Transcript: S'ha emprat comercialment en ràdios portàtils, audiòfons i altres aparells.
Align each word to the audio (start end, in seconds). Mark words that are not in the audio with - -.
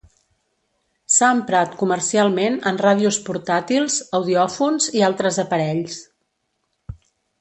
S'ha 1.15 1.27
emprat 1.33 1.75
comercialment 1.81 2.57
en 2.71 2.81
ràdios 2.85 3.19
portàtils, 3.27 3.99
audiòfons 4.21 4.89
i 5.01 5.05
altres 5.11 5.39
aparells. 5.45 6.01